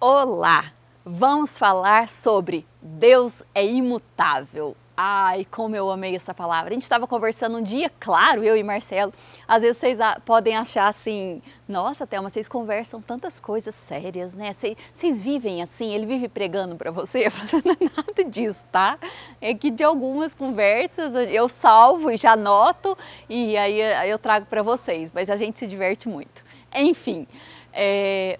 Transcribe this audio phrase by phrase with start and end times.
[0.00, 0.70] Olá!
[1.04, 4.76] Vamos falar sobre Deus é imutável.
[4.96, 6.70] Ai, como eu amei essa palavra.
[6.70, 9.12] A gente estava conversando um dia, claro, eu e Marcelo.
[9.48, 14.52] Às vezes vocês podem achar assim, nossa, Thelma, vocês conversam tantas coisas sérias, né?
[14.52, 17.28] Vocês, vocês vivem assim, ele vive pregando para você.
[17.30, 19.00] Falo, não é nada disso, tá?
[19.40, 22.96] É que de algumas conversas eu salvo e já anoto
[23.28, 26.44] e aí eu trago para vocês, mas a gente se diverte muito.
[26.72, 27.26] Enfim,
[27.72, 28.38] é,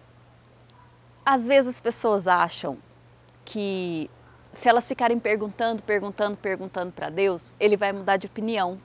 [1.29, 2.79] às vezes as pessoas acham
[3.45, 4.11] que
[4.51, 8.81] se elas ficarem perguntando, perguntando, perguntando para Deus, ele vai mudar de opinião.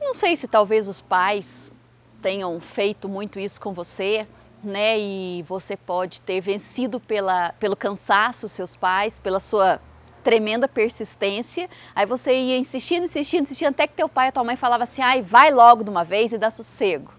[0.00, 1.72] Não sei se talvez os pais
[2.20, 4.24] tenham feito muito isso com você,
[4.62, 4.96] né?
[4.96, 9.80] E você pode ter vencido pela, pelo cansaço seus pais, pela sua
[10.22, 11.68] tremenda persistência.
[11.92, 15.02] Aí você ia insistindo, insistindo, insistindo, até que teu pai e tua mãe falavam assim:
[15.02, 17.12] ai, vai logo de uma vez e dá sossego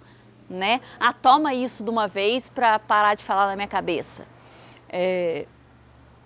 [0.49, 0.81] né?
[0.99, 4.25] Ah, toma isso de uma vez para parar de falar na minha cabeça.
[4.89, 5.45] É...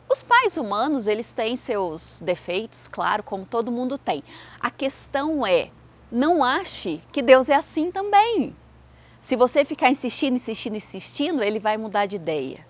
[0.09, 4.23] Os pais humanos, eles têm seus defeitos, claro, como todo mundo tem.
[4.59, 5.69] A questão é,
[6.11, 8.55] não ache que Deus é assim também.
[9.21, 12.65] Se você ficar insistindo, insistindo, insistindo, ele vai mudar de ideia.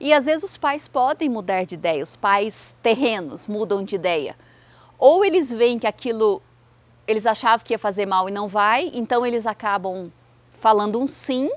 [0.00, 4.36] E às vezes os pais podem mudar de ideia, os pais terrenos mudam de ideia.
[4.98, 6.42] Ou eles veem que aquilo
[7.06, 10.12] eles achavam que ia fazer mal e não vai, então eles acabam
[10.62, 11.50] falando um sim,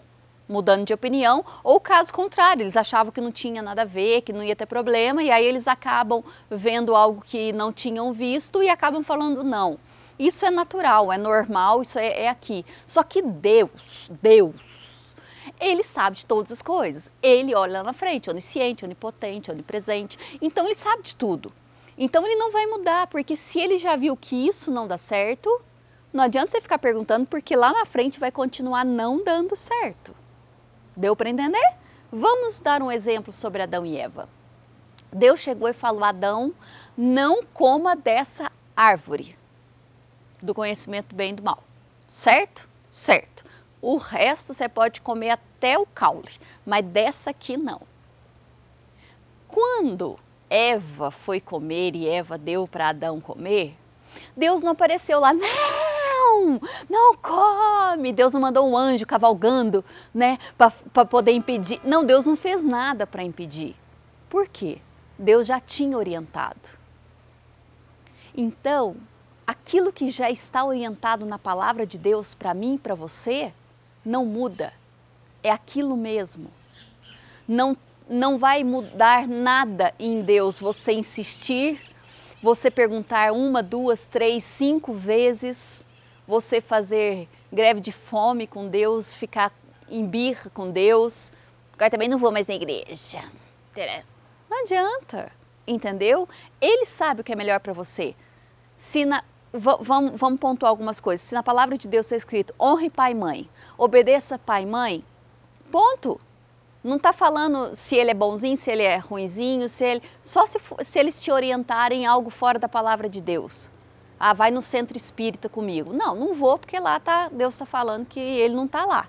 [0.49, 4.33] mudando de opinião, ou caso contrário, eles achavam que não tinha nada a ver, que
[4.33, 8.67] não ia ter problema, e aí eles acabam vendo algo que não tinham visto e
[8.67, 9.77] acabam falando não.
[10.17, 12.65] Isso é natural, é normal, isso é, é aqui.
[12.83, 15.15] Só que Deus, Deus,
[15.59, 17.11] ele sabe de todas as coisas.
[17.21, 20.17] Ele olha lá na frente, onisciente, onipotente, onipresente.
[20.41, 21.53] Então ele sabe de tudo.
[21.95, 25.61] Então ele não vai mudar, porque se ele já viu que isso não dá certo,
[26.15, 30.15] não adianta você ficar perguntando porque lá na frente vai continuar não dando certo.
[30.95, 31.73] Deu para entender?
[32.09, 34.29] Vamos dar um exemplo sobre Adão e Eva.
[35.11, 36.53] Deus chegou e falou: Adão,
[36.97, 39.37] não coma dessa árvore
[40.41, 41.61] do conhecimento do bem e do mal.
[42.07, 42.65] Certo?
[42.89, 43.43] Certo.
[43.81, 46.31] O resto você pode comer até o caule,
[46.65, 47.81] mas dessa aqui não.
[49.49, 50.17] Quando
[50.49, 53.75] Eva foi comer e Eva deu para Adão comer,
[54.35, 55.31] Deus não apareceu lá!
[56.25, 56.59] Não,
[56.89, 58.11] não come.
[58.11, 61.79] Deus não mandou um anjo cavalgando, né, para poder impedir.
[61.83, 63.75] Não, Deus não fez nada para impedir.
[64.29, 64.79] Por quê?
[65.17, 66.69] Deus já tinha orientado.
[68.35, 68.97] Então,
[69.45, 73.53] aquilo que já está orientado na palavra de Deus para mim e para você,
[74.03, 74.73] não muda.
[75.41, 76.51] É aquilo mesmo.
[77.47, 77.77] Não,
[78.09, 81.79] não vai mudar nada em Deus você insistir,
[82.41, 85.84] você perguntar uma, duas, três, cinco vezes
[86.27, 89.51] você fazer greve de fome com Deus, ficar
[89.89, 91.31] em birra com Deus.
[91.73, 93.23] Agora também não vou mais na igreja.
[94.49, 95.31] Não adianta,
[95.67, 96.27] entendeu?
[96.61, 98.15] Ele sabe o que é melhor para você.
[98.75, 101.27] Se na, vamos, vamos pontuar algumas coisas.
[101.27, 105.03] Se na palavra de Deus está escrito honre pai e mãe, obedeça pai e mãe,
[105.71, 106.19] ponto.
[106.83, 110.59] Não está falando se ele é bonzinho, se ele é ruinzinho, se ele, só se,
[110.83, 113.71] se eles te orientarem em algo fora da palavra de Deus.
[114.19, 115.93] Ah, vai no centro espírita comigo.
[115.93, 119.07] Não, não vou porque lá tá, Deus está falando que ele não está lá.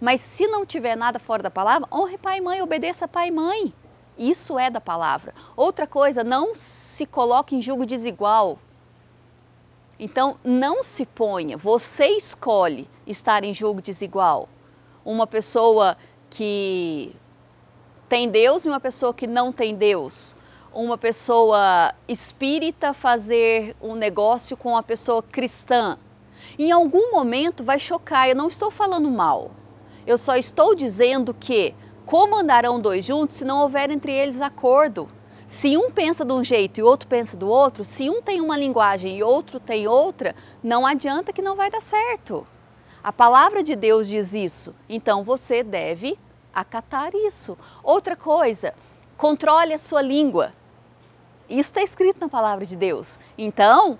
[0.00, 3.30] Mas se não tiver nada fora da palavra, honre pai e mãe, obedeça pai e
[3.30, 3.72] mãe.
[4.16, 5.34] Isso é da palavra.
[5.56, 8.58] Outra coisa, não se coloque em julgo desigual.
[9.98, 14.48] Então, não se ponha, você escolhe estar em julgo desigual.
[15.04, 15.96] Uma pessoa
[16.30, 17.14] que
[18.08, 20.36] tem Deus e uma pessoa que não tem Deus
[20.74, 25.96] uma pessoa espírita fazer um negócio com uma pessoa cristã.
[26.58, 29.52] Em algum momento vai chocar, eu não estou falando mal.
[30.06, 31.74] Eu só estou dizendo que
[32.04, 35.08] como andarão dois juntos se não houver entre eles acordo?
[35.46, 38.58] Se um pensa de um jeito e outro pensa do outro, se um tem uma
[38.58, 42.46] linguagem e outro tem outra, não adianta que não vai dar certo.
[43.02, 46.18] A palavra de Deus diz isso, então você deve
[46.52, 47.56] acatar isso.
[47.82, 48.74] Outra coisa,
[49.16, 50.52] controle a sua língua.
[51.48, 53.18] Isso está escrito na palavra de Deus.
[53.36, 53.98] Então,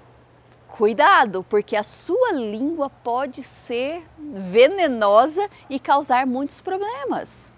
[0.69, 7.53] cuidado, porque a sua língua pode ser venenosa e causar muitos problemas.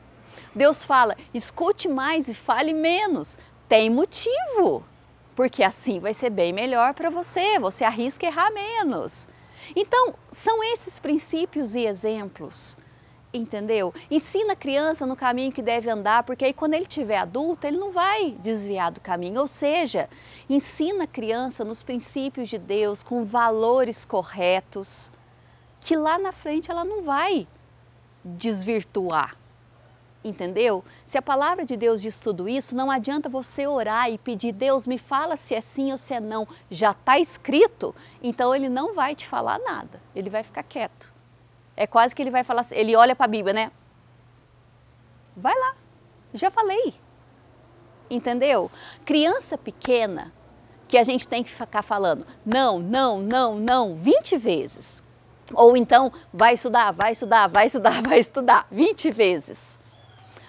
[0.54, 3.38] Deus fala: escute mais e fale menos.
[3.68, 4.84] Tem motivo,
[5.34, 9.26] porque assim vai ser bem melhor para você, você arrisca errar menos.
[9.74, 12.76] Então, são esses princípios e exemplos
[13.36, 13.92] entendeu?
[14.10, 17.76] Ensina a criança no caminho que deve andar, porque aí quando ele tiver adulto, ele
[17.76, 19.40] não vai desviar do caminho.
[19.40, 20.08] Ou seja,
[20.48, 25.10] ensina a criança nos princípios de Deus, com valores corretos,
[25.80, 27.46] que lá na frente ela não vai
[28.24, 29.36] desvirtuar.
[30.24, 30.84] Entendeu?
[31.04, 34.84] Se a palavra de Deus diz tudo isso, não adianta você orar e pedir, Deus,
[34.84, 36.48] me fala se é sim ou se é não.
[36.68, 41.15] Já está escrito, então ele não vai te falar nada, ele vai ficar quieto.
[41.76, 43.72] É quase que ele vai falar, ele olha para a Bíblia, né?
[45.36, 45.74] Vai lá,
[46.32, 46.94] já falei.
[48.08, 48.70] Entendeu?
[49.04, 50.32] Criança pequena,
[50.88, 55.02] que a gente tem que ficar falando não, não, não, não, 20 vezes.
[55.52, 59.78] Ou então, vai estudar, vai estudar, vai estudar, vai estudar, 20 vezes.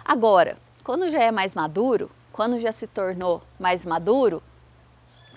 [0.03, 4.41] Agora, quando já é mais maduro, quando já se tornou mais maduro,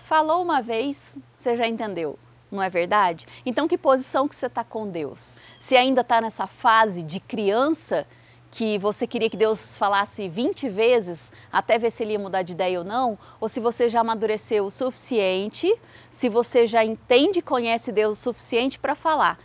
[0.05, 2.19] falou uma vez, você já entendeu,
[2.51, 3.27] não é verdade?
[3.47, 5.35] Então, que posição que você está com Deus?
[5.59, 8.07] Se ainda está nessa fase de criança,
[8.51, 12.53] que você queria que Deus falasse 20 vezes até ver se ele ia mudar de
[12.53, 15.73] ideia ou não, ou se você já amadureceu o suficiente,
[16.11, 19.39] se você já entende e conhece Deus o suficiente para falar.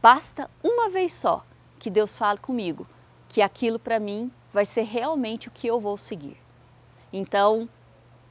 [0.00, 1.44] Basta uma vez só
[1.78, 2.86] que Deus fale comigo,
[3.28, 6.36] que aquilo para mim vai ser realmente o que eu vou seguir.
[7.12, 7.68] Então,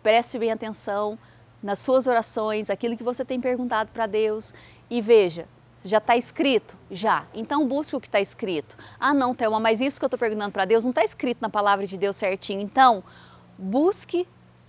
[0.01, 1.17] preste bem atenção
[1.65, 4.53] nas suas orações, aquilo que você tem perguntado para Deus
[4.87, 5.47] e veja,
[5.83, 6.77] já está escrito?
[6.91, 7.25] Já.
[7.33, 8.77] Então busque o que está escrito.
[8.99, 11.49] Ah, não, Thelma, mas isso que eu estou perguntando para Deus não está escrito na
[11.49, 12.61] palavra de Deus certinho.
[12.61, 13.03] Então,
[13.57, 14.27] busque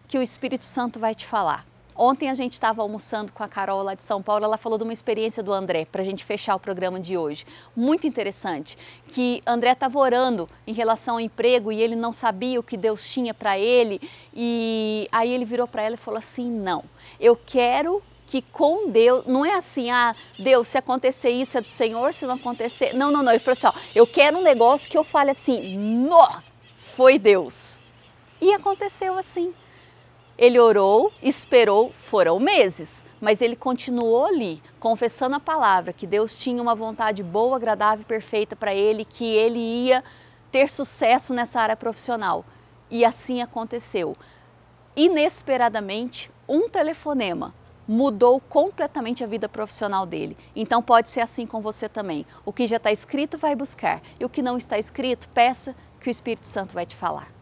[0.08, 1.66] que o Espírito Santo vai te falar.
[1.96, 4.84] Ontem a gente estava almoçando com a Carol lá de São Paulo, ela falou de
[4.84, 7.46] uma experiência do André, para a gente fechar o programa de hoje.
[7.74, 8.76] Muito interessante,
[9.08, 13.08] que André estava orando em relação ao emprego e ele não sabia o que Deus
[13.08, 14.00] tinha para ele,
[14.34, 16.84] e aí ele virou para ela e falou assim, não,
[17.18, 21.68] eu quero que com Deus, não é assim, ah, Deus, se acontecer isso é do
[21.68, 22.92] Senhor, se não acontecer.
[22.92, 23.32] Não, não, não.
[23.32, 26.40] Ele falou assim: ó, eu quero um negócio que eu fale assim, nó,
[26.96, 27.78] foi Deus.
[28.40, 29.54] E aconteceu assim.
[30.38, 36.60] Ele orou, esperou, foram meses, mas ele continuou ali, confessando a palavra, que Deus tinha
[36.60, 40.04] uma vontade boa, agradável e perfeita para ele, que ele ia
[40.52, 42.44] ter sucesso nessa área profissional.
[42.90, 44.16] E assim aconteceu.
[44.94, 47.54] Inesperadamente, um telefonema
[47.88, 50.36] mudou completamente a vida profissional dele.
[50.54, 52.26] Então pode ser assim com você também.
[52.44, 56.08] O que já está escrito vai buscar e o que não está escrito, peça que
[56.08, 57.35] o Espírito Santo vai te falar.